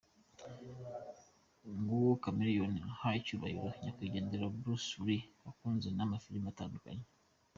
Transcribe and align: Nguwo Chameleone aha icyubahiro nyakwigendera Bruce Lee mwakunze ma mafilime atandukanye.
Nguwo 1.75 2.11
Chameleone 2.23 2.79
aha 2.91 3.09
icyubahiro 3.19 3.67
nyakwigendera 3.81 4.53
Bruce 4.57 4.93
Lee 5.05 5.27
mwakunze 5.37 5.87
ma 5.95 6.05
mafilime 6.11 6.47
atandukanye. 6.53 7.05